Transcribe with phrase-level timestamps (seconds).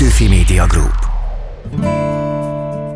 [0.00, 2.09] Petőfi Media Group.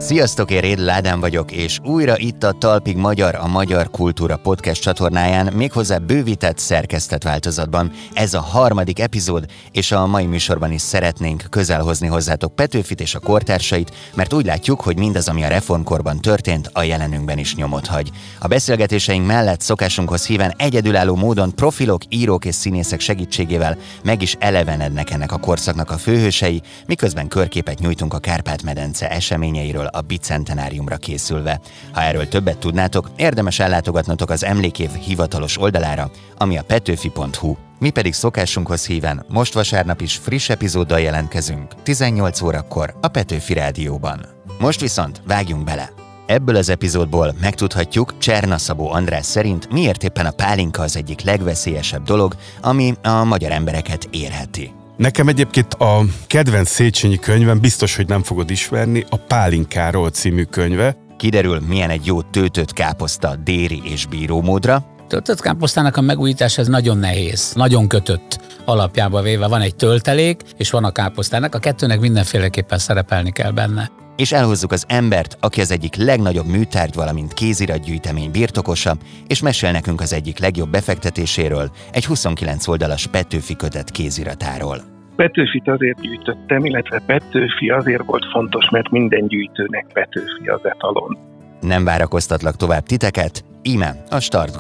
[0.05, 4.83] Sziasztok, én Rédl Ádám vagyok, és újra itt a Talpig Magyar, a Magyar Kultúra Podcast
[4.83, 7.93] csatornáján, méghozzá bővített, szerkesztett változatban.
[8.15, 13.19] Ez a harmadik epizód, és a mai műsorban is szeretnénk közelhozni hozzátok Petőfit és a
[13.19, 18.11] kortársait, mert úgy látjuk, hogy mindaz, ami a reformkorban történt, a jelenünkben is nyomot hagy.
[18.41, 25.11] A beszélgetéseink mellett szokásunkhoz híven egyedülálló módon profilok, írók és színészek segítségével meg is elevenednek
[25.11, 31.61] ennek a korszaknak a főhősei, miközben körképet nyújtunk a Kárpát-medence eseményeiről a bicentenáriumra készülve.
[31.93, 37.57] Ha erről többet tudnátok, érdemes ellátogatnotok az emlékév hivatalos oldalára, ami a petőfi.hu.
[37.79, 44.27] Mi pedig szokásunkhoz híven most vasárnap is friss epizóddal jelentkezünk, 18 órakor a Petőfi Rádióban.
[44.59, 45.91] Most viszont vágjunk bele!
[46.27, 52.03] Ebből az epizódból megtudhatjuk Cserna Szabó András szerint miért éppen a pálinka az egyik legveszélyesebb
[52.03, 54.73] dolog, ami a magyar embereket érheti.
[54.97, 60.97] Nekem egyébként a kedvenc Széchenyi könyvem, biztos, hogy nem fogod ismerni, a Pálinkáról című könyve.
[61.17, 64.85] Kiderül, milyen egy jó töltött káposzta déri és bírómódra.
[65.09, 69.47] Töltött káposztának a megújítás ez nagyon nehéz, nagyon kötött alapjába véve.
[69.47, 74.73] Van egy töltelék, és van a káposztának, a kettőnek mindenféleképpen szerepelni kell benne és elhozzuk
[74.73, 78.97] az embert, aki az egyik legnagyobb műtárgy, valamint kéziratgyűjtemény birtokosa,
[79.27, 84.94] és mesél nekünk az egyik legjobb befektetéséről, egy 29 oldalas Petőfi kötet kéziratáról.
[85.17, 91.19] Petőfit azért gyűjtöttem, illetve Petőfi azért volt fontos, mert minden gyűjtőnek Petőfi az etalon.
[91.61, 94.57] Nem várakoztatlak tovább titeket, íme a start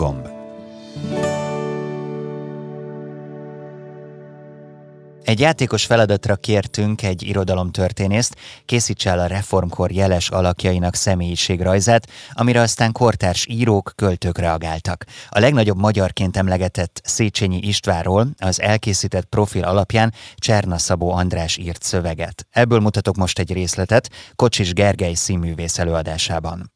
[5.24, 12.92] Egy játékos feladatra kértünk egy irodalomtörténészt, készítse el a reformkor jeles alakjainak személyiségrajzát, amire aztán
[12.92, 15.04] kortárs írók, költők reagáltak.
[15.28, 22.46] A legnagyobb magyarként emlegetett Széchenyi Istvánról az elkészített profil alapján Cserna Szabó András írt szöveget.
[22.50, 26.72] Ebből mutatok most egy részletet Kocsis Gergely színművész előadásában.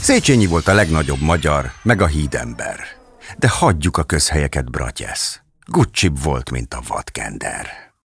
[0.00, 2.78] Széchenyi volt a legnagyobb magyar, meg a hídember.
[3.38, 5.40] De hagyjuk a közhelyeket, bratyesz.
[5.72, 7.66] Gucci volt, mint a vadkender.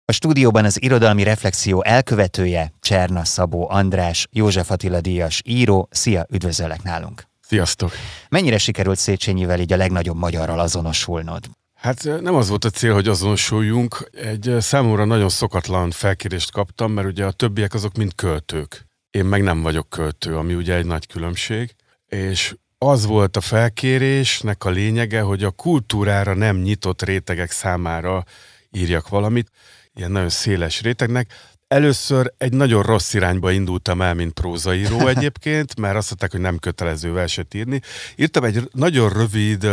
[0.05, 5.87] A stúdióban az irodalmi reflexió elkövetője Cserna Szabó András, József Attila díjas író.
[5.91, 7.23] Szia, üdvözöllek nálunk!
[7.41, 7.91] Sziasztok!
[8.29, 11.45] Mennyire sikerült Széchenyivel így a legnagyobb magyarral azonosulnod?
[11.73, 14.09] Hát nem az volt a cél, hogy azonosuljunk.
[14.11, 18.85] Egy számomra nagyon szokatlan felkérést kaptam, mert ugye a többiek azok mind költők.
[19.09, 21.75] Én meg nem vagyok költő, ami ugye egy nagy különbség.
[22.07, 28.23] És az volt a felkérésnek a lényege, hogy a kultúrára nem nyitott rétegek számára
[28.71, 29.51] írjak valamit,
[29.93, 31.33] ilyen nagyon széles rétegnek.
[31.67, 36.57] Először egy nagyon rossz irányba indultam el, mint prózaíró egyébként, mert azt mondták, hogy nem
[36.57, 37.81] kötelező verset írni.
[38.15, 39.67] Írtam egy nagyon rövid,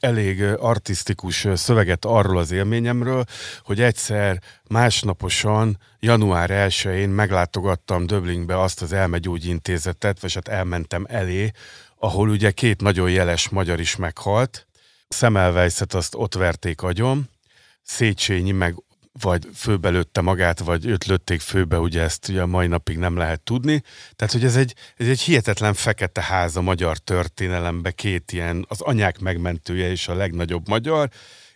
[0.00, 3.24] elég artistikus szöveget arról az élményemről,
[3.62, 11.50] hogy egyszer másnaposan, január 1-én meglátogattam Döblingbe azt az elmegyógyintézetet, vagy hát elmentem elé,
[11.98, 14.66] ahol ugye két nagyon jeles magyar is meghalt.
[15.08, 17.28] Szemelvejszet azt ott verték agyon,
[17.82, 18.74] Széchenyi meg
[19.20, 23.16] vagy főbe lőtte magát, vagy őt lőtték főbe, ugye ezt ugye a mai napig nem
[23.16, 23.82] lehet tudni.
[24.16, 28.80] Tehát, hogy ez egy, ez egy hihetetlen fekete ház a magyar történelembe, két ilyen, az
[28.80, 31.08] anyák megmentője és a legnagyobb magyar,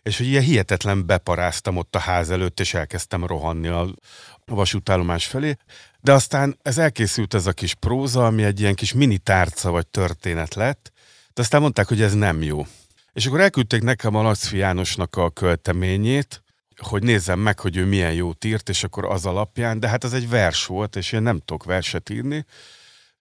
[0.02, 3.94] és hogy ilyen hihetetlen beparáztam ott a ház előtt, és elkezdtem rohanni a
[4.44, 5.56] vasútállomás felé.
[6.02, 9.86] De aztán ez elkészült ez a kis próza, ami egy ilyen kis mini tárca vagy
[9.86, 10.92] történet lett,
[11.34, 12.66] de aztán mondták, hogy ez nem jó.
[13.12, 16.42] És akkor elküldték nekem a Lacfi Jánosnak a költeményét,
[16.76, 20.12] hogy nézzem meg, hogy ő milyen jót írt, és akkor az alapján, de hát ez
[20.12, 22.44] egy vers volt, és én nem tudok verset írni,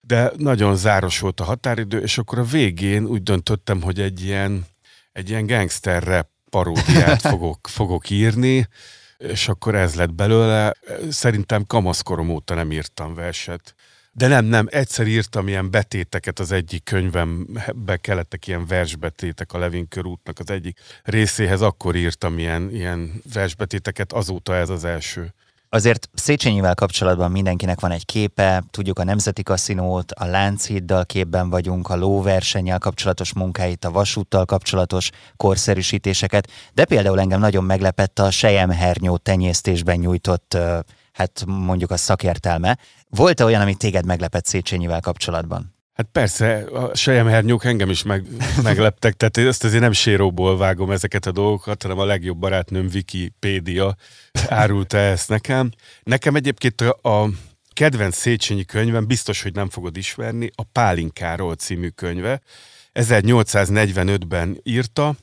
[0.00, 4.66] de nagyon záros volt a határidő, és akkor a végén úgy döntöttem, hogy egy ilyen,
[5.12, 8.68] egy ilyen gangster rap paródiát fogok, fogok írni,
[9.28, 10.74] és akkor ez lett belőle.
[11.10, 13.74] Szerintem kamaszkorom óta nem írtam verset.
[14.14, 19.88] De nem, nem, egyszer írtam ilyen betéteket az egyik könyvembe, kellettek ilyen versbetétek a Levin
[19.88, 25.34] körútnak az egyik részéhez, akkor írtam ilyen, ilyen versbetéteket, azóta ez az első.
[25.74, 31.88] Azért Széchenyivel kapcsolatban mindenkinek van egy képe, tudjuk a Nemzeti Kaszinót, a Lánchíddal képben vagyunk,
[31.88, 39.16] a lóversennyel kapcsolatos munkáit, a vasúttal kapcsolatos korszerűsítéseket, de például engem nagyon meglepett a sejemhernyó
[39.16, 40.58] tenyésztésben nyújtott,
[41.12, 42.78] hát mondjuk a szakértelme.
[43.08, 45.74] Volt-e olyan, ami téged meglepett Széchenyivel kapcsolatban?
[45.92, 48.26] Hát persze, a sejemhernyók engem is meg,
[48.62, 53.96] megleptek, tehát ezt azért nem séróból vágom ezeket a dolgokat, hanem a legjobb barátnőm Wikipédia
[54.48, 55.70] árulta ezt nekem.
[56.02, 57.28] Nekem egyébként a, a
[57.72, 62.40] kedvenc Széchenyi könyvem, biztos, hogy nem fogod ismerni, a Pálinkáról című könyve.
[62.94, 65.14] 1845-ben írta,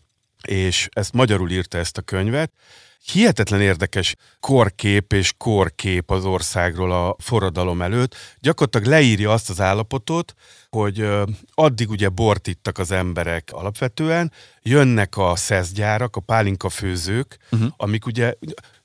[0.48, 2.52] és ezt magyarul írta ezt a könyvet.
[3.12, 8.16] hihetetlen érdekes korkép és korkép az országról a forradalom előtt.
[8.40, 10.34] Gyakorlatilag leírja azt az állapotot,
[10.70, 11.08] hogy
[11.54, 14.32] addig ugye bort ittak az emberek alapvetően,
[14.62, 17.70] jönnek a szeszgyárak, a pálinkafőzők, uh-huh.
[17.78, 18.34] amik ugye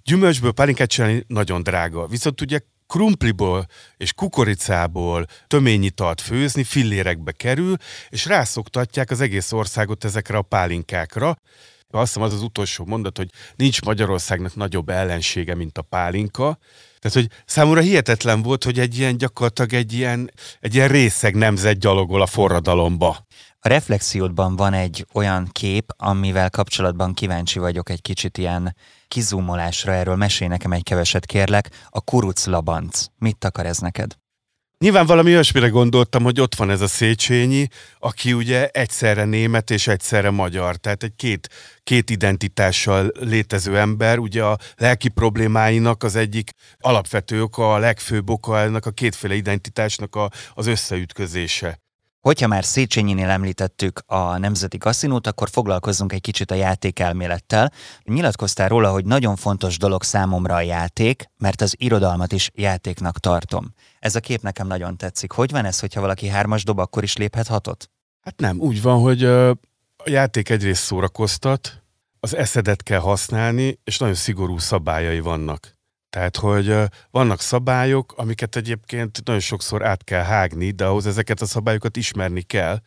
[0.02, 2.06] gyümölcsből pálinkát csinálni nagyon drága.
[2.06, 3.66] Viszont ugye krumpliból
[3.96, 7.76] és kukoricából töményitalt főzni fillérekbe kerül,
[8.08, 11.36] és rászoktatják az egész országot ezekre a pálinkákra.
[11.90, 16.58] Azt hiszem az az utolsó mondat, hogy nincs Magyarországnak nagyobb ellensége, mint a pálinka.
[16.98, 21.78] Tehát, hogy számomra hihetetlen volt, hogy egy ilyen gyakorlatilag egy ilyen, egy ilyen részeg nemzet
[21.78, 23.26] gyalogol a forradalomba.
[23.60, 28.76] A reflexiódban van egy olyan kép, amivel kapcsolatban kíváncsi vagyok egy kicsit ilyen
[29.14, 30.16] kizumolásra erről.
[30.16, 31.70] Mesélj nekem egy keveset kérlek.
[31.88, 33.04] A kuruc labanc.
[33.18, 34.16] Mit akar ez neked?
[34.78, 37.66] Nyilván valami olyasmire gondoltam, hogy ott van ez a Széchenyi,
[37.98, 41.48] aki ugye egyszerre német és egyszerre magyar, tehát egy két,
[41.82, 48.58] két identitással létező ember, ugye a lelki problémáinak az egyik alapvető oka, a legfőbb oka
[48.58, 51.83] ennek a kétféle identitásnak a, az összeütközése.
[52.24, 57.72] Hogyha már Széchenyinél említettük a Nemzeti Kaszinót, akkor foglalkozzunk egy kicsit a játékelmélettel.
[58.04, 63.74] Nyilatkoztál róla, hogy nagyon fontos dolog számomra a játék, mert az irodalmat is játéknak tartom.
[63.98, 65.32] Ez a kép nekem nagyon tetszik.
[65.32, 67.90] Hogy van ez, hogyha valaki hármas dob, akkor is léphet hatot?
[68.20, 69.56] Hát nem, úgy van, hogy a
[70.04, 71.82] játék egyrészt szórakoztat,
[72.20, 75.73] az eszedet kell használni, és nagyon szigorú szabályai vannak.
[76.14, 76.74] Tehát, hogy
[77.10, 82.42] vannak szabályok, amiket egyébként nagyon sokszor át kell hágni, de ahhoz ezeket a szabályokat ismerni
[82.42, 82.80] kell.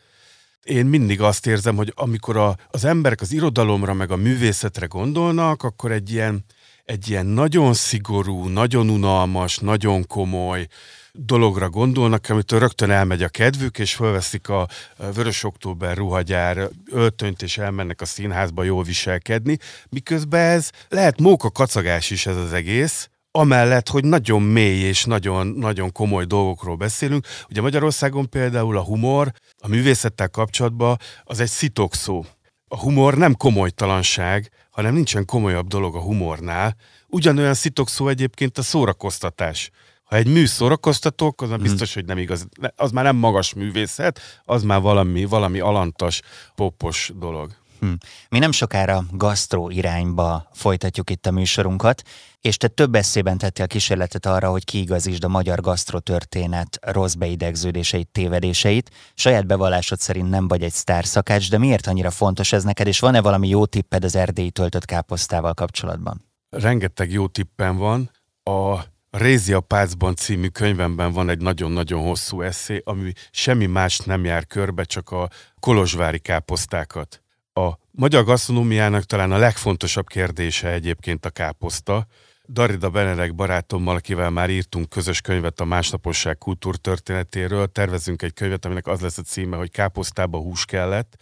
[0.64, 5.64] Én mindig azt érzem, hogy amikor a, az emberek az irodalomra meg a művészetre gondolnak,
[5.64, 6.46] akkor egy ilyen,
[6.86, 10.68] egy ilyen nagyon szigorú, nagyon unalmas, nagyon komoly
[11.12, 14.68] dologra gondolnak, amitől rögtön elmegy a kedvük, és fölveszik a
[15.14, 19.58] Vörös Október ruhagyár öltönyt, és elmennek a színházba jól viselkedni,
[19.90, 25.48] miközben ez lehet móka kacagás is ez az egész, amellett, hogy nagyon mély és nagyon,
[25.48, 27.28] nagyon komoly dolgokról beszélünk.
[27.50, 32.26] Ugye Magyarországon például a humor a művészettel kapcsolatban az egy szitokszó.
[32.68, 36.76] A humor nem komolytalanság, hanem nincsen komolyabb dolog a humornál.
[37.08, 39.70] Ugyanolyan szitokszó egyébként a szórakoztatás.
[40.04, 41.68] Ha egy mű szórakoztatók, az már mhm.
[41.68, 42.48] biztos, hogy nem igaz.
[42.76, 46.22] Az már nem magas művészet, az már valami, valami alantas,
[46.56, 47.52] popos dolog.
[47.80, 47.92] Hm.
[48.30, 52.02] Mi nem sokára gasztró irányba folytatjuk itt a műsorunkat,
[52.42, 58.92] és te több eszében tettél kísérletet arra, hogy kiigazítsd a magyar gasztrotörténet rossz beidegződéseit, tévedéseit.
[59.14, 63.22] Saját bevallásod szerint nem vagy egy sztárszakács, de miért annyira fontos ez neked, és van-e
[63.22, 66.26] valami jó tipped az erdélyi töltött káposztával kapcsolatban?
[66.50, 68.12] Rengeteg jó tippem van.
[68.44, 74.48] A Rézia Pácban című könyvemben van egy nagyon-nagyon hosszú eszé, ami semmi más nem jár
[74.48, 77.22] körbe, csak a kolozsvári káposztákat.
[77.58, 82.08] A magyar gasztronómiának talán a legfontosabb kérdése egyébként a káposzta.
[82.50, 88.88] Darida Benedek barátommal, akivel már írtunk közös könyvet a másnaposság kultúrtörténetéről, tervezünk egy könyvet, aminek
[88.88, 91.16] az lesz a címe, hogy káposztába hús kellett,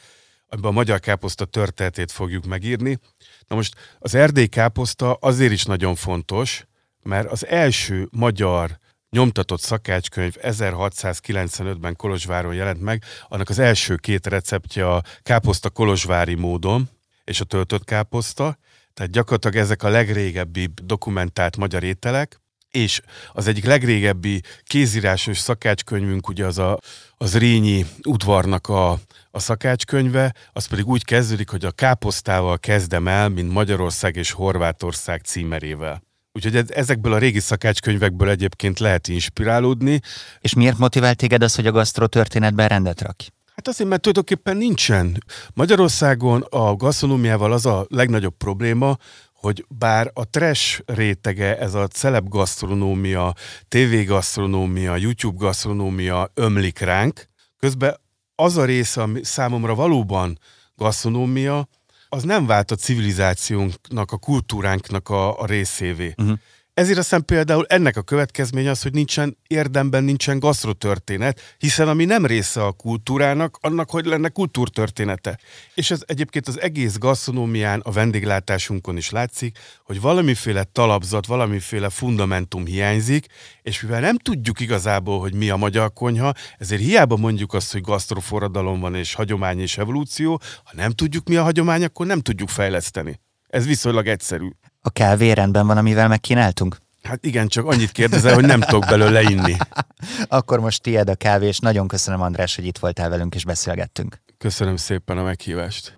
[0.48, 3.00] amiben a magyar káposzta történetét fogjuk megírni.
[3.48, 6.66] Na most az erdély káposzta azért is nagyon fontos,
[7.04, 8.80] mert az első magyar
[9.16, 16.90] nyomtatott szakácskönyv 1695-ben Kolozsváron jelent meg, annak az első két receptje a káposzta kolozsvári módon,
[17.24, 18.58] és a töltött káposzta,
[18.94, 22.42] tehát gyakorlatilag ezek a legrégebbi dokumentált magyar ételek,
[22.72, 23.02] és
[23.32, 26.80] az egyik legrégebbi kézírásos szakácskönyvünk, ugye az a,
[27.18, 28.92] az Rényi udvarnak a,
[29.32, 35.22] a szakácskönyve, az pedig úgy kezdődik, hogy a káposztával kezdem el, mint Magyarország és Horvátország
[35.22, 36.05] címerével.
[36.36, 40.00] Úgyhogy ezekből a régi szakácskönyvekből egyébként lehet inspirálódni.
[40.40, 43.28] És miért motivált téged az, hogy a gasztro történetben rendet rakj?
[43.56, 45.24] Hát azért, mert tulajdonképpen nincsen.
[45.54, 48.98] Magyarországon a gasztronómiával az a legnagyobb probléma,
[49.34, 53.34] hogy bár a trash rétege, ez a celeb gasztronómia,
[53.68, 57.96] TV gasztronómia, YouTube gasztronómia ömlik ránk, közben
[58.36, 60.40] az a része, ami számomra valóban
[60.76, 61.68] gasztronómia,
[62.16, 66.14] az nem vált a civilizációnknak, a kultúránknak a, a részévé.
[66.18, 66.38] Uh-huh.
[66.76, 72.26] Ezért aztán például ennek a következménye az, hogy nincsen érdemben nincsen gasztrotörténet, hiszen ami nem
[72.26, 75.40] része a kultúrának, annak hogy lenne kultúrtörténete.
[75.74, 82.66] És ez egyébként az egész gasztronómián, a vendéglátásunkon is látszik, hogy valamiféle talapzat, valamiféle fundamentum
[82.66, 83.26] hiányzik,
[83.62, 87.82] és mivel nem tudjuk igazából, hogy mi a magyar konyha, ezért hiába mondjuk azt, hogy
[87.82, 92.50] gasztroforradalom van és hagyomány és evolúció, ha nem tudjuk mi a hagyomány, akkor nem tudjuk
[92.50, 93.20] fejleszteni.
[93.48, 94.50] Ez viszonylag egyszerű.
[94.86, 96.78] A kávé rendben van, amivel megkínáltunk?
[97.04, 99.56] Hát igen, csak annyit kérdezel, hogy nem tudok belőle inni.
[100.28, 104.22] Akkor most tiéd a kávé, és nagyon köszönöm András, hogy itt voltál velünk és beszélgettünk.
[104.38, 105.94] Köszönöm szépen a meghívást.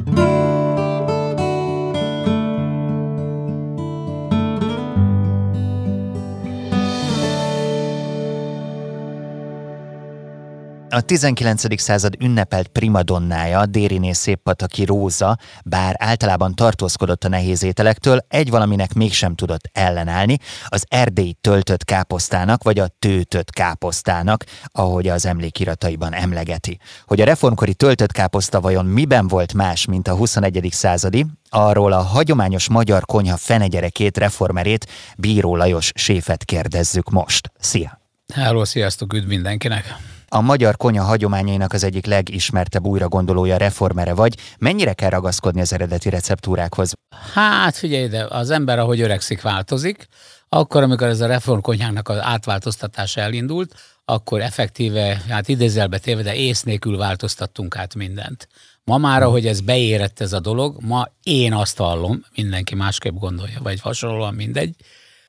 [10.90, 11.82] A 19.
[11.82, 19.36] század ünnepelt primadonnája, Dériné Széppataki Róza, bár általában tartózkodott a nehéz ételektől, egy valaminek mégsem
[19.36, 26.80] tudott ellenállni, az erdélyi töltött káposztának, vagy a tőtött káposztának, ahogy az emlékirataiban emlegeti.
[27.06, 30.68] Hogy a reformkori töltött káposzta vajon miben volt más, mint a 21.
[30.72, 37.52] századi, arról a hagyományos magyar konyha fenegyerekét, reformerét, Bíró Lajos séfet kérdezzük most.
[37.60, 38.02] Szia!
[38.34, 40.16] Hello, sziasztok, üdv mindenkinek!
[40.30, 44.38] A magyar konya hagyományainak az egyik legismertebb újragondolója, reformere vagy.
[44.60, 46.94] Mennyire kell ragaszkodni az eredeti receptúrákhoz?
[47.34, 50.08] Hát figyelj de az ember, ahogy öregszik, változik.
[50.50, 53.74] Akkor, amikor ez a reformkonyhának az átváltoztatása elindult,
[54.06, 58.48] akkor effektíve, hát idézelbe téve, de ész nélkül változtattunk át mindent.
[58.84, 63.60] Ma már, ahogy ez beérett ez a dolog, ma én azt hallom, mindenki másképp gondolja,
[63.62, 64.76] vagy hasonlóan mindegy,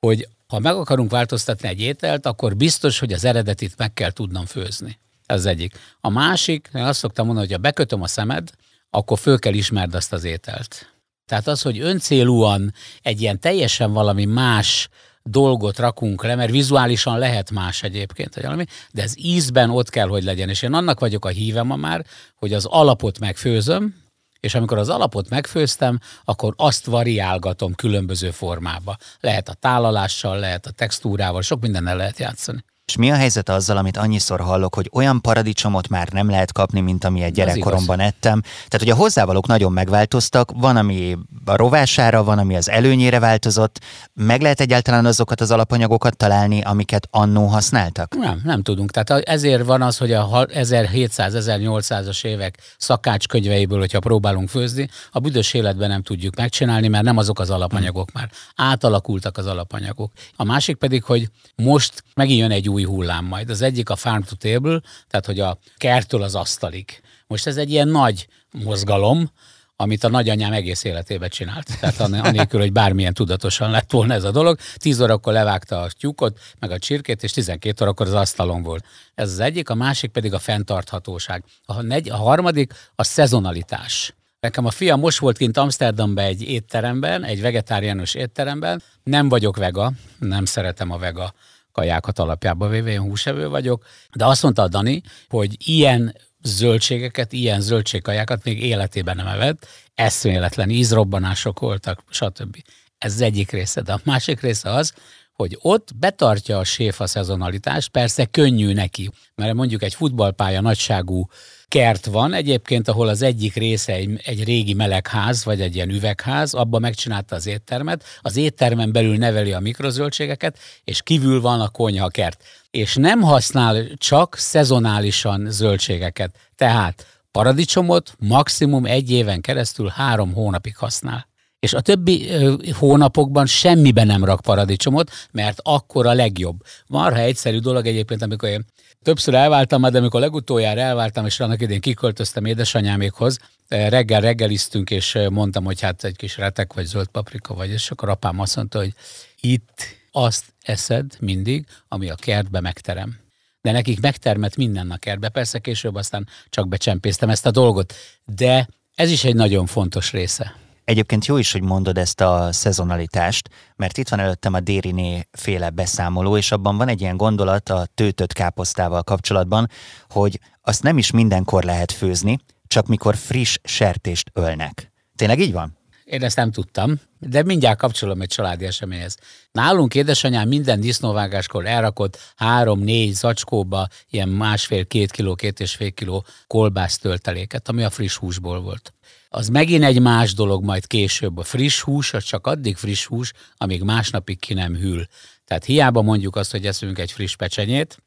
[0.01, 4.47] hogy ha meg akarunk változtatni egy ételt, akkor biztos, hogy az eredetit meg kell tudnom
[4.47, 4.99] főzni.
[5.27, 5.79] Ez az egyik.
[6.01, 8.51] A másik, én azt szoktam mondani, hogy ha bekötöm a szemed,
[8.91, 10.93] akkor föl kell ismerd azt az ételt.
[11.27, 14.89] Tehát az, hogy öncélúan egy ilyen teljesen valami más
[15.23, 20.09] dolgot rakunk le, mert vizuálisan lehet más egyébként, vagy valami, de ez ízben ott kell,
[20.09, 20.49] hogy legyen.
[20.49, 23.95] És én annak vagyok a hívem ma már, hogy az alapot megfőzöm,
[24.41, 28.97] és amikor az alapot megfőztem, akkor azt variálgatom különböző formába.
[29.21, 32.65] Lehet a tálalással, lehet a textúrával, sok mindennel lehet játszani.
[32.89, 36.81] És mi a helyzet azzal, amit annyiszor hallok, hogy olyan paradicsomot már nem lehet kapni,
[36.81, 38.41] mint ami egy gyerekkoromban ettem.
[38.41, 43.81] Tehát, hogy a hozzávalók nagyon megváltoztak, van, ami a rovására, van, ami az előnyére változott.
[44.15, 48.17] Meg lehet egyáltalán azokat az alapanyagokat találni, amiket annó használtak?
[48.17, 48.91] Nem, nem tudunk.
[48.91, 55.89] Tehát ezért van az, hogy a 1700-1800-as évek szakácskönyveiből, hogyha próbálunk főzni, a büdös életben
[55.89, 58.31] nem tudjuk megcsinálni, mert nem azok az alapanyagok már.
[58.57, 60.13] Átalakultak az alapanyagok.
[60.37, 63.51] A másik pedig, hogy most megint jön egy új új hullám majd.
[63.51, 67.01] Az egyik a farm to table, tehát hogy a kertől az asztalig.
[67.27, 69.31] Most ez egy ilyen nagy mozgalom,
[69.77, 71.81] amit a nagyanyám egész életében csinált.
[71.81, 74.59] Tehát anélkül, hogy bármilyen tudatosan lett volna ez a dolog.
[74.77, 78.85] Tíz órakor levágta a tyúkot, meg a csirkét, és 12 órakor az asztalon volt.
[79.15, 81.45] Ez az egyik, a másik pedig a fenntarthatóság.
[81.65, 84.15] A, negy, a harmadik a szezonalitás.
[84.41, 88.83] Nekem a fiam most volt kint Amsterdamban egy étteremben, egy vegetáriánus étteremben.
[89.03, 91.35] Nem vagyok vega, nem szeretem a vega
[91.79, 97.61] kajákat alapjába véve, én húsevő vagyok, de azt mondta a Dani, hogy ilyen zöldségeket, ilyen
[97.61, 102.57] zöldségkajákat még életében nem evett, eszméletlen ízrobbanások voltak, stb.
[102.99, 104.95] Ez az egyik része, de a másik része az,
[105.43, 111.29] hogy ott betartja a séf a szezonalitást, persze könnyű neki, mert mondjuk egy futballpálya nagyságú
[111.69, 116.55] kert van egyébként, ahol az egyik része egy, egy régi melegház, vagy egy ilyen üvegház,
[116.55, 122.09] abban megcsinálta az éttermet, az éttermen belül neveli a mikrozöldségeket, és kívül van a konyha
[122.09, 122.45] kert.
[122.71, 126.35] És nem használ csak szezonálisan zöldségeket.
[126.57, 131.28] Tehát paradicsomot maximum egy éven keresztül három hónapig használ
[131.61, 132.29] és a többi
[132.73, 136.63] hónapokban semmiben nem rak paradicsomot, mert akkor a legjobb.
[136.87, 138.65] Marha egyszerű dolog egyébként, amikor én
[139.03, 143.39] többször elváltam, de amikor legutoljára elváltam, és annak idén kiköltöztem édesanyámékhoz,
[143.69, 148.09] reggel reggeliztünk, és mondtam, hogy hát egy kis retek, vagy zöld paprika, vagy, és akkor
[148.09, 148.95] apám azt mondta, hogy
[149.41, 153.19] itt azt eszed mindig, ami a kertbe megterem.
[153.61, 158.69] De nekik megtermett minden a kertbe, persze később aztán csak becsempésztem ezt a dolgot, de
[158.95, 160.55] ez is egy nagyon fontos része.
[160.89, 165.71] Egyébként jó is, hogy mondod ezt a szezonalitást, mert itt van előttem a Dériné féle
[165.71, 169.69] beszámoló, és abban van egy ilyen gondolat a tőtött káposztával kapcsolatban,
[170.09, 174.93] hogy azt nem is mindenkor lehet főzni, csak mikor friss sertést ölnek.
[175.17, 175.79] Tényleg így van?
[176.05, 179.17] Én ezt nem tudtam, de mindjárt kapcsolom egy családi eseményhez.
[179.53, 186.99] Nálunk édesanyám minden disznóvágáskor elrakott három-négy zacskóba ilyen másfél-két kiló, két és fél kiló kolbász
[186.99, 188.93] tölteléket, ami a friss húsból volt
[189.29, 191.39] az megint egy más dolog majd később.
[191.39, 195.07] A friss hús, az csak addig friss hús, amíg másnapig ki nem hűl.
[195.45, 198.03] Tehát hiába mondjuk azt, hogy eszünk egy friss pecsenyét,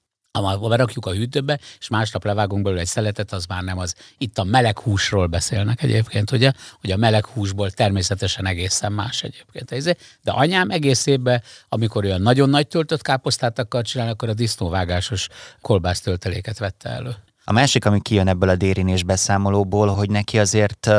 [0.69, 3.95] berakjuk a hűtőbe, és másnap levágunk belőle egy szeletet, az már nem az.
[4.17, 6.51] Itt a meleg húsról beszélnek egyébként, ugye?
[6.81, 9.97] Hogy a meleg húsból természetesen egészen más egyébként.
[10.21, 15.27] De anyám egész évben, amikor olyan nagyon nagy töltött káposztát akar csinálni, akkor a disznóvágásos
[15.61, 17.15] kolbász tölteléket vette elő.
[17.43, 20.89] A másik, ami kijön ebből a dérinés beszámolóból, hogy neki azért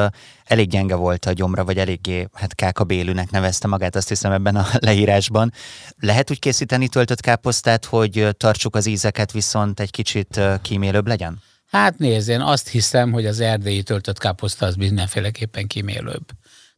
[0.45, 4.67] elég gyenge volt a gyomra, vagy eléggé, hát kákabélűnek nevezte magát, azt hiszem ebben a
[4.87, 5.53] leírásban.
[5.99, 11.41] Lehet úgy készíteni töltött káposztát, hogy tartsuk az ízeket, viszont egy kicsit kímélőbb legyen?
[11.67, 16.25] Hát nézd, én azt hiszem, hogy az erdélyi töltött káposzta az mindenféleképpen kímélőbb.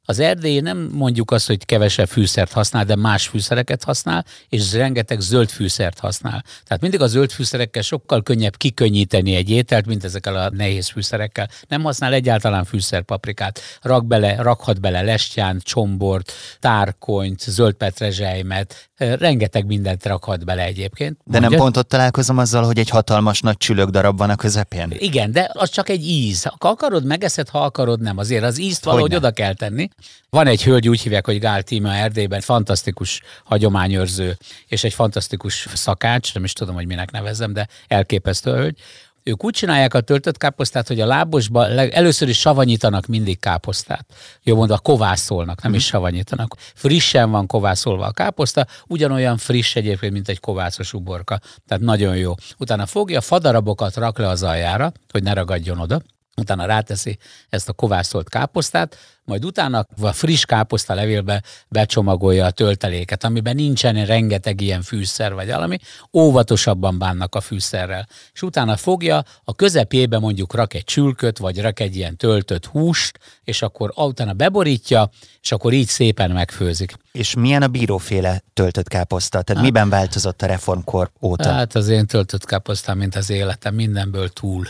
[0.05, 5.21] Az erdély nem mondjuk azt, hogy kevesebb fűszert használ, de más fűszereket használ, és rengeteg
[5.21, 6.45] zöld fűszert használ.
[6.65, 11.49] Tehát mindig a zöld fűszerekkel sokkal könnyebb kikönnyíteni egy ételt, mint ezekkel a nehéz fűszerekkel.
[11.69, 13.61] Nem használ egyáltalán fűszerpaprikát.
[13.83, 21.17] Rak bele, rakhat bele lestyánt, csombort, tárkonyt, zöld petrezselymet, rengeteg mindent rakhat bele egyébként.
[21.25, 21.49] De Mondja?
[21.49, 24.95] nem pont ott találkozom azzal, hogy egy hatalmas nagy csülök darab van a közepén?
[24.99, 26.43] Igen, de az csak egy íz.
[26.43, 28.19] Ha akarod, megeszed, ha akarod, nem.
[28.19, 29.27] Azért az ízt valahogy Hogyne?
[29.27, 29.89] oda kell tenni.
[30.31, 34.37] Van egy hölgy, úgy hívják, hogy Gál Tíma Erdélyben, fantasztikus hagyományőrző,
[34.67, 38.79] és egy fantasztikus szakács, nem is tudom, hogy minek nevezem, de elképesztő hölgy,
[39.27, 44.07] ők úgy csinálják a töltött káposztát, hogy a lábosba először is savanyítanak mindig káposztát.
[44.43, 46.57] Jó mondva, kovászolnak, nem is savanyítanak.
[46.75, 51.41] Frissen van kovászolva a káposzta, ugyanolyan friss egyébként, mint egy kovászos uborka.
[51.67, 52.35] Tehát nagyon jó.
[52.59, 56.01] Utána fogja, fadarabokat rak le az aljára, hogy ne ragadjon oda
[56.37, 63.25] utána ráteszi ezt a kovászolt káposztát, majd utána a friss káposzta levélbe becsomagolja a tölteléket,
[63.25, 65.79] amiben nincsen rengeteg ilyen fűszer vagy valami,
[66.13, 68.09] óvatosabban bánnak a fűszerrel.
[68.33, 73.19] És utána fogja, a közepébe mondjuk rak egy csülköt, vagy rak egy ilyen töltött húst,
[73.45, 75.11] és akkor utána beborítja,
[75.43, 76.95] és akkor így szépen megfőzik.
[77.13, 79.43] És milyen a bíróféle töltött káposzta?
[79.43, 81.53] Tehát hát, miben változott a reformkor óta?
[81.53, 84.67] Hát az én töltött káposztám, mint az életem, mindenből túl.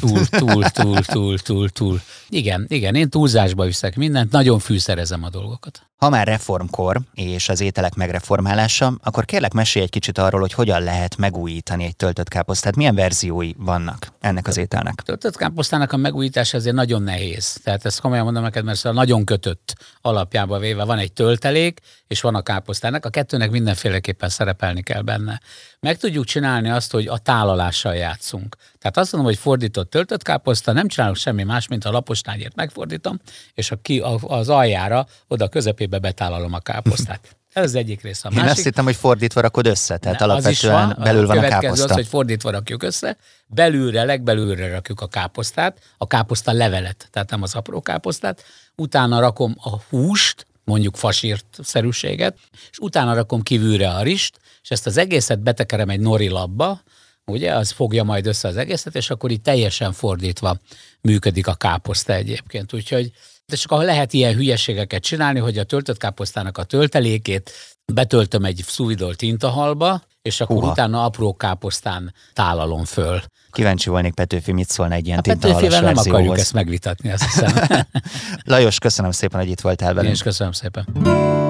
[0.00, 2.00] Túl, túl, túl, túl, túl, túl.
[2.28, 5.82] Igen, igen, én túlzásba viszek mindent, nagyon fűszerezem a dolgokat.
[5.98, 10.82] Ha már reformkor és az ételek megreformálása, akkor kérlek mesélj egy kicsit arról, hogy hogyan
[10.82, 14.94] lehet megújítani egy töltött káposztát, milyen verziói vannak ennek az ételnek.
[14.96, 17.60] A töltött káposztának a megújítása azért nagyon nehéz.
[17.64, 22.20] Tehát ezt komolyan mondom neked, mert szóval nagyon kötött alapjába véve van egy töltelék, és
[22.20, 23.04] van a káposztának.
[23.04, 25.40] A kettőnek mindenféleképpen szerepelni kell benne.
[25.80, 28.56] Meg tudjuk csinálni azt, hogy a tálalással játszunk.
[28.78, 32.20] Tehát azt mondom, hogy fordított töltött káposzta, nem csinálok semmi más, mint a lapos
[32.54, 33.20] megfordítom,
[33.54, 35.48] és a ki, az aljára oda
[35.88, 37.36] közepébe betálalom a káposztát.
[37.52, 38.28] Ez az egyik része.
[38.28, 41.38] A másik, Én azt hittem, hogy fordítva rakod össze, tehát ne, alapvetően van, belül van
[41.38, 41.84] a káposzta.
[41.84, 43.16] az, hogy fordítva rakjuk össze,
[43.46, 49.56] belülre, legbelülre rakjuk a káposztát, a káposzta levelet, tehát nem az apró káposztát, utána rakom
[49.60, 52.38] a húst, mondjuk fasírt szerűséget,
[52.70, 56.80] és utána rakom kívülre a rist, és ezt az egészet betekerem egy nori labba,
[57.24, 60.58] ugye, az fogja majd össze az egészet, és akkor itt teljesen fordítva
[61.00, 62.72] működik a káposzta egyébként.
[62.72, 63.12] Úgyhogy
[63.48, 67.50] de csak ahol lehet ilyen hülyeségeket csinálni, hogy a töltött káposztának a töltelékét
[67.92, 70.70] betöltöm egy szuvidol tintahalba, és akkor Uha.
[70.70, 73.20] utána apró káposztán tálalom föl.
[73.50, 77.52] Kíváncsi volnék Petőfi, mit szólna egy ilyen tintahalas nem akarjuk ezt megvitatni, azt hiszem.
[78.44, 80.06] Lajos, köszönöm szépen, hogy itt voltál velünk.
[80.06, 81.47] Én is köszönöm szépen.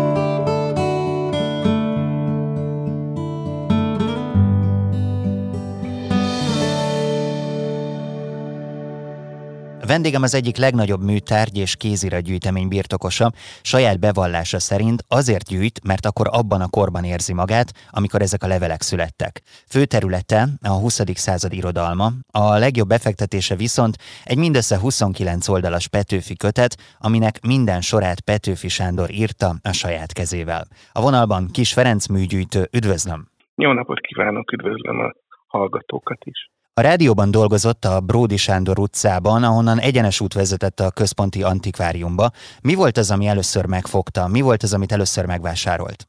[9.89, 13.31] Vendégem az egyik legnagyobb műtárgy és kéziragyűjtemény birtokosa,
[13.63, 18.47] saját bevallása szerint azért gyűjt, mert akkor abban a korban érzi magát, amikor ezek a
[18.47, 19.43] levelek születtek.
[19.69, 21.01] Fő területe a 20.
[21.15, 28.21] század irodalma, a legjobb befektetése viszont egy mindössze 29 oldalas Petőfi kötet, aminek minden sorát
[28.21, 30.67] Petőfi Sándor írta a saját kezével.
[30.93, 33.29] A vonalban Kis Ferenc műgyűjtő, üdvözlöm!
[33.55, 35.13] Jó napot kívánok, üdvözlöm a
[35.47, 36.49] hallgatókat is!
[36.79, 42.27] A rádióban dolgozott a Bródi Sándor utcában, ahonnan egyenes út vezetett a központi antikváriumba.
[42.69, 44.23] Mi volt az, ami először megfogta?
[44.37, 46.01] Mi volt az, amit először megvásárolt?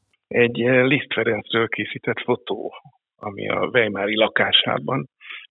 [0.43, 2.73] Egy eh, Liszt Ferencről készített fotó,
[3.15, 4.99] ami a Weimári lakásában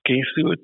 [0.02, 0.62] készült.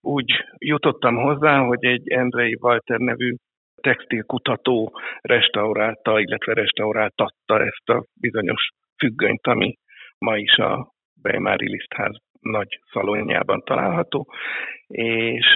[0.00, 3.34] Úgy jutottam hozzá, hogy egy Endrei Walter nevű
[3.80, 9.78] textilkutató restaurálta, illetve restauráltatta ezt a bizonyos függönyt, ami
[10.18, 10.92] ma is a
[11.22, 14.32] Weimári Lisztház nagy szalonjában található,
[14.86, 15.46] és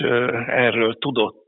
[0.46, 1.46] erről tudott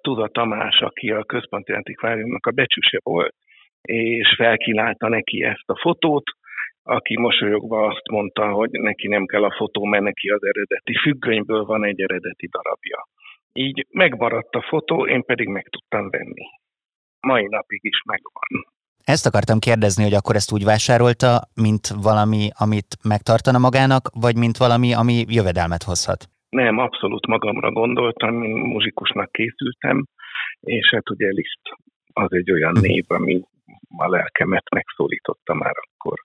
[0.00, 3.34] Tuda Tamás, aki a központi antikváriumnak a becsüse volt,
[3.82, 6.24] és felkínálta neki ezt a fotót,
[6.82, 11.64] aki mosolyogva azt mondta, hogy neki nem kell a fotó, mert neki az eredeti függönyből
[11.64, 13.06] van egy eredeti darabja.
[13.52, 16.44] Így megmaradt a fotó, én pedig meg tudtam venni.
[17.20, 18.73] Mai napig is megvan.
[19.04, 24.56] Ezt akartam kérdezni, hogy akkor ezt úgy vásárolta, mint valami, amit megtartana magának, vagy mint
[24.56, 26.20] valami, ami jövedelmet hozhat?
[26.48, 30.06] Nem, abszolút magamra gondoltam, én muzsikusnak készültem,
[30.60, 31.64] és hát ugye Liszt
[32.12, 32.86] az egy olyan mhm.
[32.86, 33.42] név, ami
[33.96, 36.18] a lelkemet megszólította már akkor.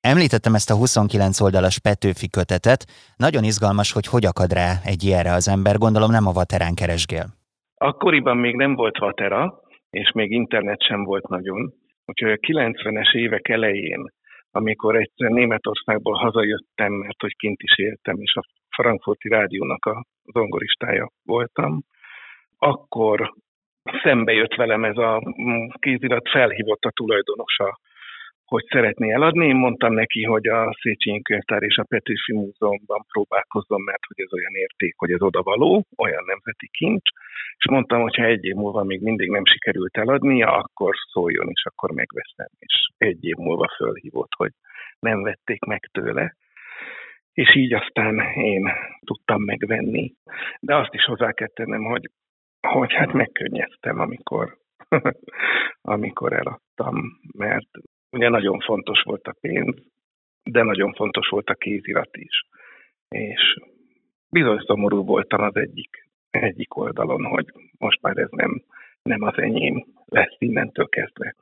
[0.00, 2.86] Említettem ezt a 29 oldalas Petőfi kötetet.
[3.16, 5.76] Nagyon izgalmas, hogy hogy akad rá egy ilyenre az ember.
[5.76, 7.26] Gondolom nem a Vaterán keresgél.
[7.74, 11.72] Akkoriban még nem volt Vatera, és még internet sem volt nagyon.
[12.10, 14.12] Úgyhogy a 90-es évek elején,
[14.50, 18.42] amikor egyszer Németországból hazajöttem, mert hogy kint is éltem, és a
[18.76, 21.82] Frankfurti Rádiónak a zongoristája voltam,
[22.58, 23.32] akkor
[24.02, 25.22] szembe jött velem ez a
[25.78, 27.78] kézirat, felhívott a tulajdonosa,
[28.50, 29.46] hogy szeretné eladni.
[29.46, 34.32] Én mondtam neki, hogy a Széchenyi Könyvtár és a Petőfi Múzeumban próbálkozom, mert hogy ez
[34.32, 37.08] olyan érték, hogy ez odavaló, olyan nemzeti kincs,
[37.56, 41.64] és mondtam, hogy ha egy év múlva még mindig nem sikerült eladnia, akkor szóljon, és
[41.64, 42.48] akkor megveszem.
[42.58, 44.52] És egy év múlva fölhívott, hogy
[44.98, 46.34] nem vették meg tőle
[47.32, 48.70] és így aztán én
[49.04, 50.12] tudtam megvenni.
[50.60, 52.10] De azt is hozzá kell tennem, hogy,
[52.68, 54.56] hogy hát megkönnyeztem, amikor,
[55.94, 57.68] amikor eladtam, mert
[58.10, 59.74] ugye nagyon fontos volt a pénz,
[60.42, 62.44] de nagyon fontos volt a kézirat is.
[63.08, 63.58] És
[64.30, 67.46] bizony szomorú voltam az egyik, egyik oldalon, hogy
[67.78, 68.62] most már ez nem,
[69.02, 71.34] nem az enyém lesz innentől kezdve.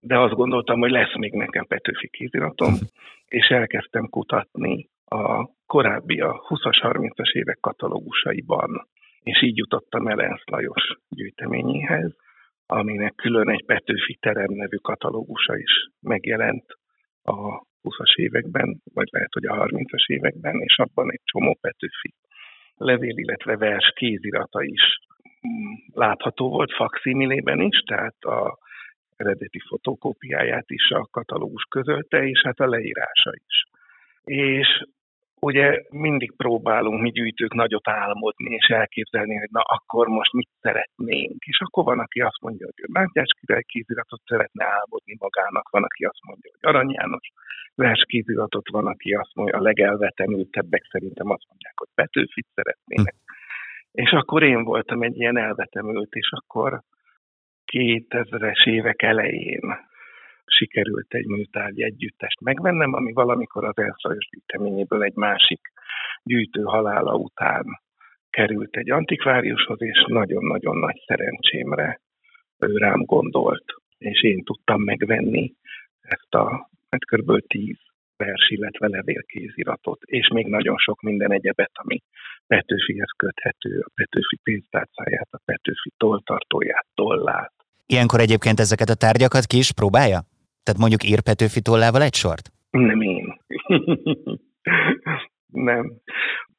[0.00, 2.74] De azt gondoltam, hogy lesz még nekem Petőfi kéziratom,
[3.38, 8.88] és elkezdtem kutatni a korábbi, a 20-as, 30-as évek katalógusaiban,
[9.22, 12.16] és így jutottam Elensz Lajos gyűjteményéhez,
[12.66, 16.64] aminek külön egy Petőfi terem nevű katalógusa is megjelent
[17.22, 22.14] a 20-as években, vagy lehet, hogy a 30-as években, és abban egy csomó Petőfi
[22.74, 24.98] levél, illetve vers kézirata is
[25.48, 28.58] mm, látható volt fakszimilében is, tehát a
[29.16, 33.64] eredeti fotokópiáját is a katalógus közölte, és hát a leírása is.
[34.24, 34.82] És
[35.40, 41.44] ugye mindig próbálunk mi gyűjtők nagyot álmodni és elképzelni, hogy na akkor most mit szeretnénk.
[41.44, 46.04] És akkor van, aki azt mondja, hogy Mátyás király kéziratot szeretne álmodni magának, van, aki
[46.04, 47.28] azt mondja, hogy Arany János
[47.74, 53.14] vers kéziratot, van, aki azt mondja, a legelvetemültebbek szerintem azt mondják, hogy Petőfit szeretnének.
[53.92, 56.80] És akkor én voltam egy ilyen elvetemült, és akkor
[57.72, 59.76] 2000-es évek elején
[60.46, 65.60] sikerült egy műtárgy együttest megvennem, ami valamikor az elszajos gyűjteményéből egy másik
[66.22, 67.64] gyűjtő halála után
[68.30, 72.00] került egy antikváriushoz, és nagyon-nagyon nagy szerencsémre
[72.58, 73.64] ő rám gondolt,
[73.98, 75.54] és én tudtam megvenni
[76.00, 77.46] ezt a hát kb.
[77.46, 77.76] tíz
[78.16, 82.02] vers, illetve levélkéziratot, és még nagyon sok minden egyebet, ami
[82.46, 87.52] Petőfihez köthető, a Petőfi pénztárcáját, a Petőfi tolltartóját, tollát.
[87.86, 90.20] Ilyenkor egyébként ezeket a tárgyakat ki is próbálja?
[90.66, 92.46] Tehát mondjuk ír Petőfi tollával egy sort?
[92.70, 93.36] Nem én.
[95.70, 95.92] nem.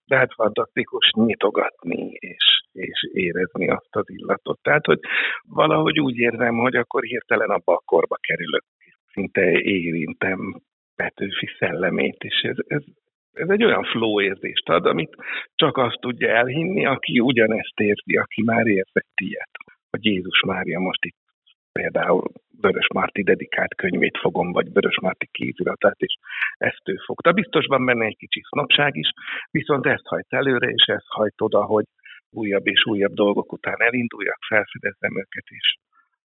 [0.06, 4.60] De hát fantasztikus nyitogatni és, és érezni azt az illatot.
[4.62, 5.00] Tehát, hogy
[5.44, 8.64] valahogy úgy érzem, hogy akkor hirtelen a korba kerülök,
[9.12, 10.62] szinte érintem
[10.96, 12.84] Petőfi szellemét, és ez, ez,
[13.32, 15.16] ez egy olyan flow érzést ad, amit
[15.56, 19.52] csak azt tudja elhinni, aki ugyanezt érzi, aki már érzett ilyet.
[19.90, 21.26] Hogy Jézus Mária most itt
[21.72, 26.18] például Vörös Márti dedikált könyvét fogom, vagy Vörös Márti kéziratát, és
[26.58, 27.32] ezt ő fogta.
[27.32, 29.10] Biztos van benne egy kicsi sznopság is,
[29.52, 31.86] viszont ezt hajt előre, és ezt hajt oda, hogy
[32.30, 35.76] újabb és újabb dolgok után elinduljak, felfedezzem őket, és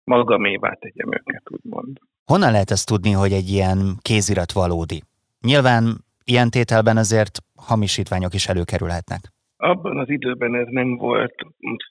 [0.03, 1.97] magamévá tegyem őket, úgymond.
[2.25, 5.01] Honnan lehet ezt tudni, hogy egy ilyen kézirat valódi?
[5.41, 5.83] Nyilván
[6.23, 9.21] ilyen tételben azért hamisítványok is előkerülhetnek.
[9.61, 11.35] Abban az időben ez nem volt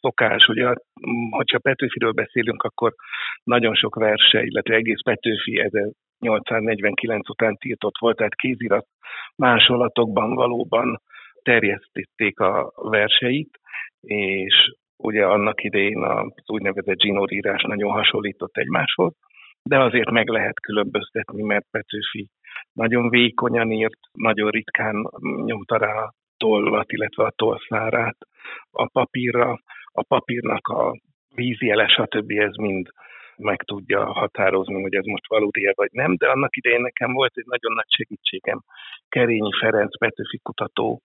[0.00, 0.72] szokás, ugye,
[1.31, 2.94] hogyha Petőfiről beszélünk, akkor
[3.44, 8.87] nagyon sok verse, illetve egész Petőfi 1849 után tiltott volt, tehát kézirat
[9.37, 11.00] másolatokban valóban
[11.42, 13.59] terjesztették a verseit,
[14.00, 19.12] és ugye annak idején az úgynevezett zsinórírás nagyon hasonlított egymáshoz,
[19.62, 22.28] de azért meg lehet különböztetni, mert Petőfi
[22.72, 25.11] nagyon vékonyan írt, nagyon ritkán
[25.44, 28.16] nyomta rá tollat, illetve a tollszárát
[28.70, 29.61] a papírra,
[29.92, 30.98] a papírnak a
[31.35, 32.31] vízjele, stb.
[32.31, 32.88] ez mind
[33.37, 37.46] meg tudja határozni, hogy ez most valódi vagy nem, de annak idején nekem volt egy
[37.46, 38.61] nagyon nagy segítségem
[39.09, 41.03] Kerényi Ferenc Petőfi kutató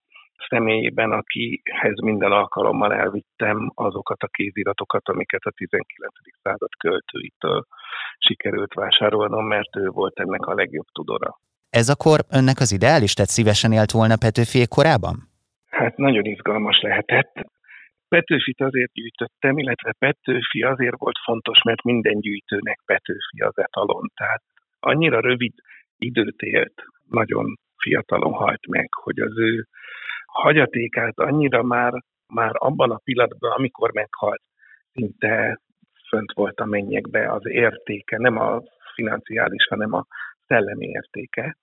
[0.50, 6.14] személyében, akihez minden alkalommal elvittem azokat a kéziratokat, amiket a 19.
[6.42, 7.66] század költőitől
[8.18, 11.40] sikerült vásárolnom, mert ő volt ennek a legjobb tudora.
[11.80, 15.16] Ez akkor önnek az ideális, tehát szívesen élt volna Petőfi korában?
[15.70, 17.34] Hát nagyon izgalmas lehetett.
[18.08, 24.12] Petőfit azért gyűjtöttem, illetve Petőfi azért volt fontos, mert minden gyűjtőnek Petőfi az etalon.
[24.16, 24.44] Tehát
[24.80, 25.54] annyira rövid
[25.98, 29.68] időt élt, nagyon fiatalon halt meg, hogy az ő
[30.26, 31.94] hagyatékát annyira már,
[32.28, 34.42] már abban a pillanatban, amikor meghalt,
[34.92, 35.60] szinte
[36.10, 38.62] fönt volt a mennyekbe az értéke, nem a
[38.96, 40.06] financiális, hanem a
[40.48, 41.58] szellemi értéke.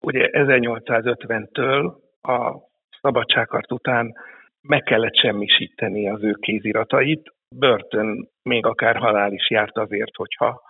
[0.00, 2.56] Ugye 1850-től a
[3.00, 4.14] szabadságharc után
[4.60, 7.32] meg kellett semmisíteni az ő kéziratait.
[7.56, 10.60] Börtön, még akár halál is járt azért, hogyha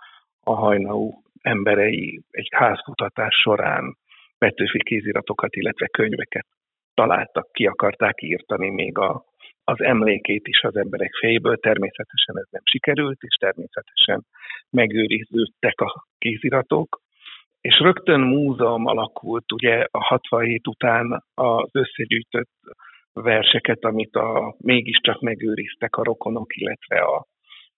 [0.43, 1.11] a hajnau
[1.41, 3.97] emberei egy házkutatás során
[4.37, 6.45] Petőfi kéziratokat, illetve könyveket
[6.93, 9.23] találtak, ki akarták írtani még a,
[9.63, 11.57] az emlékét is az emberek fejéből.
[11.57, 14.25] Természetesen ez nem sikerült, és természetesen
[14.69, 17.01] megőriződtek a kéziratok.
[17.61, 22.49] És rögtön múzeum alakult, ugye a 67 után az összegyűjtött
[23.13, 27.25] verseket, amit a, mégiscsak megőriztek a rokonok, illetve a,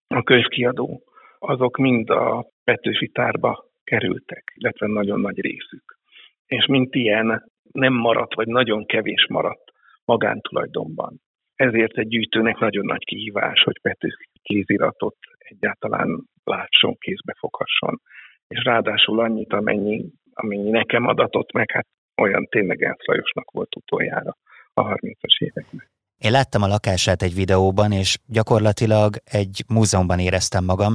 [0.07, 1.01] a könyvkiadó,
[1.39, 5.97] azok mind a Petőfi tárba kerültek, illetve nagyon nagy részük.
[6.45, 9.71] És mint ilyen nem maradt, vagy nagyon kevés maradt
[10.05, 11.21] magántulajdonban.
[11.55, 18.01] Ezért egy gyűjtőnek nagyon nagy kihívás, hogy Petőfi kéziratot egyáltalán látson, kézbe foghasson.
[18.51, 21.87] És ráadásul annyit, amennyi, amennyi nekem adatott meg, hát
[22.21, 24.37] olyan tényleg Ensz volt utoljára
[24.73, 25.89] a 30-as években.
[26.17, 30.93] Én láttam a lakását egy videóban, és gyakorlatilag egy múzeumban éreztem magam.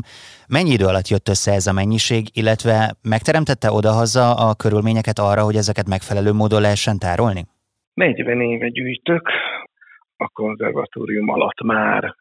[0.49, 5.57] Mennyi idő alatt jött össze ez a mennyiség, illetve megteremtette odahaza a körülményeket arra, hogy
[5.57, 7.43] ezeket megfelelő módon lehessen tárolni?
[7.95, 9.29] 40 éve gyűjtök,
[10.17, 12.15] a konzervatórium alatt már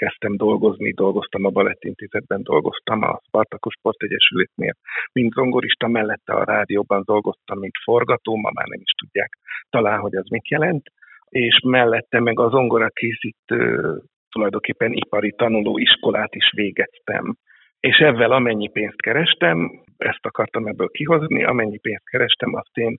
[0.00, 4.74] elkezdtem dolgozni, dolgoztam a Balettintézetben, dolgoztam a Spartakus Sportegyesületnél,
[5.12, 9.38] mint zongorista, mellette a rádióban dolgoztam, mint forgató, ma már nem is tudják
[9.70, 10.86] talán, hogy az mit jelent,
[11.28, 17.34] és mellette meg az zongora készítő tulajdonképpen ipari tanulóiskolát is végeztem.
[17.80, 22.98] És ezzel amennyi pénzt kerestem, ezt akartam ebből kihozni, amennyi pénzt kerestem, azt én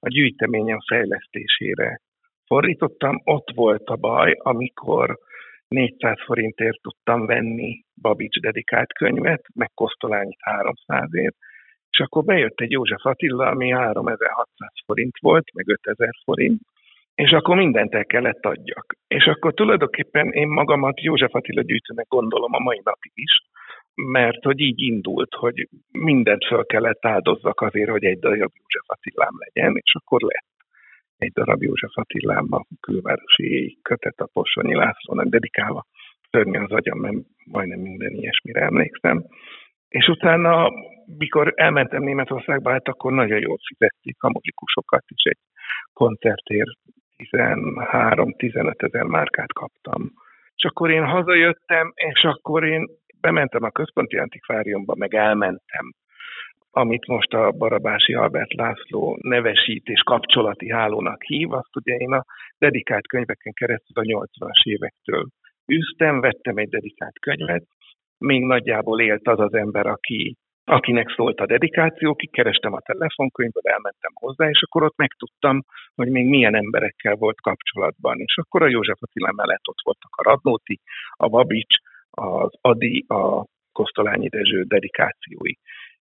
[0.00, 2.00] a gyűjteményem fejlesztésére
[2.46, 3.20] fordítottam.
[3.24, 5.18] Ott volt a baj, amikor
[5.72, 10.38] 400 forintért tudtam venni Babics dedikált könyvet, meg Kosztolányit
[10.86, 11.36] 300ért,
[11.90, 16.60] és akkor bejött egy József Attila, ami 3600 forint volt, meg 5000 forint,
[17.14, 18.96] és akkor mindent el kellett adjak.
[19.06, 23.40] És akkor tulajdonképpen én magamat József Attila gyűjtőnek gondolom a mai napig is,
[23.94, 29.34] mert hogy így indult, hogy mindent fel kellett áldozzak azért, hogy egy darab József Attilám
[29.38, 30.51] legyen, és akkor lett
[31.22, 35.84] egy darab József Attilám a külvárosi kötet a Possonyi Lászlónak dedikálva.
[36.30, 37.16] Szörnyű az agyam, mert
[37.50, 39.24] majdnem minden ilyesmire emlékszem.
[39.88, 40.68] És utána,
[41.18, 45.42] mikor elmentem Németországba, hát akkor nagyon jól fizették a muzikusokat is egy
[45.92, 46.78] koncertért
[47.16, 50.10] 13-15 ezer márkát kaptam.
[50.54, 52.86] És akkor én hazajöttem, és akkor én
[53.20, 55.92] bementem a központi antikváriumba, meg elmentem,
[56.74, 62.24] amit most a Barabási Albert László nevesít és kapcsolati hálónak hív, azt ugye én a
[62.58, 65.26] dedikált könyveken keresztül a 80-as évektől
[65.66, 67.64] üztem, vettem egy dedikált könyvet,
[68.18, 74.10] még nagyjából élt az az ember, aki akinek szólt a dedikáció, kikerestem a telefonkönyvből, elmentem
[74.14, 75.62] hozzá, és akkor ott megtudtam,
[75.94, 78.18] hogy még milyen emberekkel volt kapcsolatban.
[78.18, 80.80] És akkor a József Attila mellett ott voltak a Radnóti,
[81.10, 81.76] a Babics,
[82.10, 85.52] az Adi, a Kosztolányi Dezső dedikációi.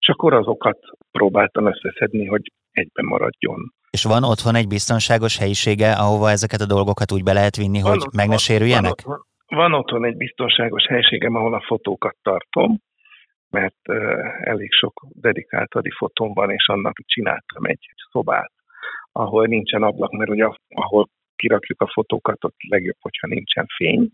[0.01, 0.79] És akkor azokat
[1.11, 3.73] próbáltam összeszedni, hogy egyben maradjon.
[3.89, 7.91] És van otthon egy biztonságos helyisége, ahova ezeket a dolgokat úgy be lehet vinni, van
[7.91, 9.01] hogy meg ne sérüljenek?
[9.01, 9.15] Van,
[9.47, 12.79] van, van otthon egy biztonságos helyiségem, ahol a fotókat tartom,
[13.49, 13.89] mert
[14.43, 18.51] elég sok dedikált fotón van, és annak csináltam egy szobát,
[19.11, 24.09] ahol nincsen ablak, mert ugye ahol kirakjuk a fotókat, ott legjobb, hogyha nincsen fény.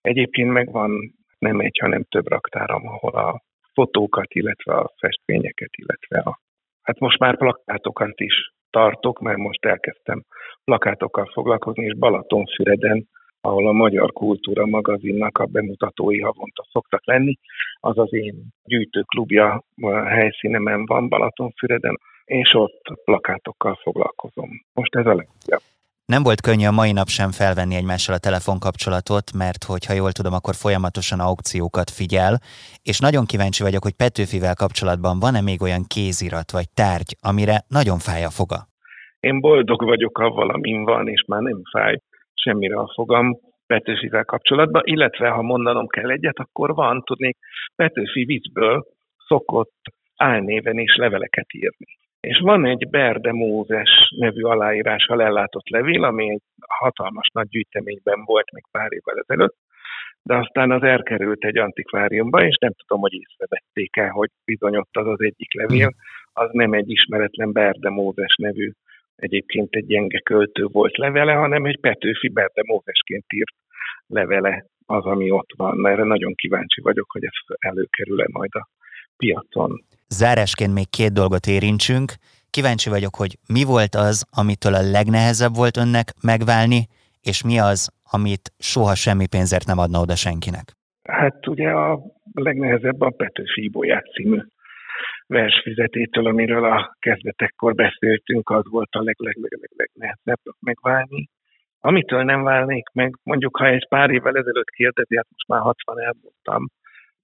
[0.00, 3.42] Egyébként meg van nem egy, hanem több raktáram, ahol a
[3.74, 6.40] fotókat, illetve a festményeket, illetve a,
[6.82, 10.22] hát most már plakátokat is tartok, mert most elkezdtem
[10.64, 13.08] plakátokkal foglalkozni, és Balatonfüreden
[13.44, 17.38] ahol a Magyar Kultúra magazinnak a bemutatói havonta szoktak lenni.
[17.80, 19.62] Az az én gyűjtőklubja
[20.06, 24.48] helyszínemen van Balatonfüreden, és ott plakátokkal foglalkozom.
[24.74, 25.62] Most ez a legjobb.
[26.04, 30.32] Nem volt könnyű a mai nap sem felvenni egymással a telefonkapcsolatot, mert hogyha jól tudom,
[30.32, 32.34] akkor folyamatosan aukciókat figyel,
[32.82, 37.98] és nagyon kíváncsi vagyok, hogy Petőfivel kapcsolatban van-e még olyan kézirat vagy tárgy, amire nagyon
[37.98, 38.58] fáj a foga?
[39.20, 41.96] Én boldog vagyok avval, amin van, és már nem fáj
[42.34, 47.36] semmire a fogam Petőfivel kapcsolatban, illetve ha mondanom kell egyet, akkor van, tudnék,
[47.76, 48.84] Petőfi viccből
[49.26, 49.80] szokott
[50.16, 52.01] álnéven is leveleket írni.
[52.28, 58.52] És van egy Berde Mózes nevű aláírással ellátott levél, ami egy hatalmas nagy gyűjteményben volt
[58.52, 59.56] még pár évvel ezelőtt,
[60.22, 64.96] de aztán az elkerült egy antikváriumba, és nem tudom, hogy észrevették el, hogy bizony ott
[64.96, 65.94] az az egyik levél,
[66.32, 68.70] az nem egy ismeretlen Berde Mózes nevű
[69.16, 73.54] egyébként egy gyenge költő volt levele, hanem egy Petőfi Berde Mózesként írt
[74.06, 75.86] levele az, ami ott van.
[75.86, 78.68] Erre nagyon kíváncsi vagyok, hogy ez előkerül-e majd a
[79.22, 79.70] piacon.
[80.08, 82.08] Zárásként még két dolgot érintsünk.
[82.50, 86.80] Kíváncsi vagyok, hogy mi volt az, amitől a legnehezebb volt önnek megválni,
[87.30, 87.80] és mi az,
[88.16, 90.66] amit soha semmi pénzért nem adna oda senkinek?
[91.20, 92.00] Hát ugye a
[92.34, 94.40] legnehezebb a Petőfi Ibolyát című
[95.26, 101.28] versfizetétől, amiről a kezdetekkor beszéltünk, az volt a legnehezebb megválni.
[101.80, 106.00] Amitől nem válnék meg, mondjuk ha egy pár évvel ezelőtt kérdezi, hát most már 60
[106.00, 106.68] elmúltam,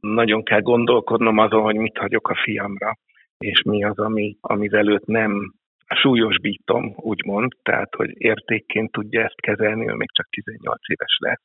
[0.00, 2.96] nagyon kell gondolkodnom azon, hogy mit hagyok a fiamra,
[3.38, 5.52] és mi az, ami, amivel őt nem
[5.94, 11.42] súlyosbítom, úgymond, tehát hogy értékként tudja ezt kezelni, ő még csak 18 éves lesz.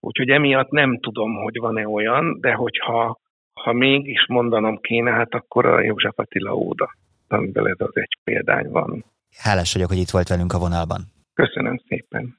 [0.00, 3.18] Úgyhogy emiatt nem tudom, hogy van-e olyan, de hogyha
[3.60, 6.90] ha mégis mondanom kéne, hát akkor a József Attila óda,
[7.28, 9.04] amiben ez az egy példány van.
[9.36, 11.00] Hálás vagyok, hogy itt volt velünk a vonalban.
[11.34, 12.36] Köszönöm szépen.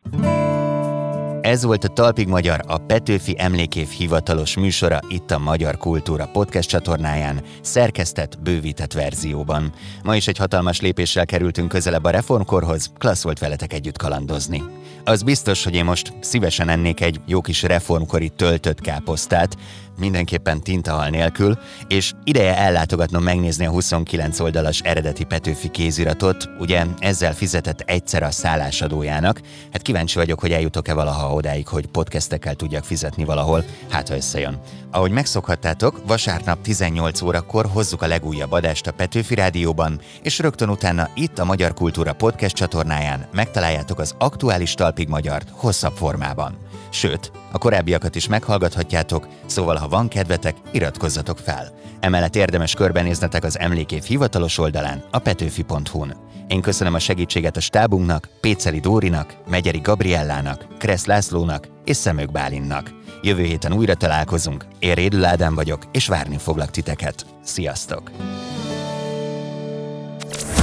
[1.47, 6.69] Ez volt a Talpig Magyar, a Petőfi Emlékév hivatalos műsora itt a Magyar Kultúra podcast
[6.69, 9.73] csatornáján, szerkesztett, bővített verzióban.
[10.03, 14.63] Ma is egy hatalmas lépéssel kerültünk közelebb a reformkorhoz, klassz volt veletek együtt kalandozni.
[15.03, 19.57] Az biztos, hogy én most szívesen ennék egy jó kis reformkori töltött káposztát,
[19.97, 21.57] mindenképpen tintahal nélkül,
[21.87, 28.31] és ideje ellátogatnom megnézni a 29 oldalas eredeti Petőfi kéziratot, ugye ezzel fizetett egyszer a
[28.31, 29.41] szállásadójának.
[29.71, 34.59] Hát kíváncsi vagyok, hogy eljutok-e valaha odáig, hogy podcastekkel tudjak fizetni valahol, hát ha összejön.
[34.91, 41.09] Ahogy megszokhattátok, vasárnap 18 órakor hozzuk a legújabb adást a Petőfi Rádióban, és rögtön utána
[41.15, 46.66] itt a Magyar Kultúra Podcast csatornáján megtaláljátok az aktuális Talpig Magyart hosszabb formában.
[46.97, 51.73] Sőt, a korábbiakat is meghallgathatjátok, szóval ha van kedvetek, iratkozzatok fel.
[51.99, 56.15] Emellett érdemes körbenéznetek az emlékév hivatalos oldalán, a petőfi.hu-n.
[56.47, 62.91] Én köszönöm a segítséget a stábunknak, Péceli Dórinak, Megyeri Gabriellának, Kressz Lászlónak és Szemők Bálinnak.
[63.21, 67.25] Jövő héten újra találkozunk, én Rédül Ádám vagyok, és várni foglak titeket.
[67.43, 68.11] Sziasztok!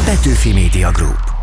[0.05, 1.34] Petőfi Media Group